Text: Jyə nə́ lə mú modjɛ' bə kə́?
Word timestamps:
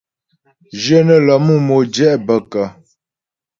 Jyə 0.81 0.99
nə́ 1.07 1.19
lə 1.25 1.33
mú 1.45 1.55
modjɛ' 1.67 2.21
bə 2.25 2.35
kə́? 2.51 2.65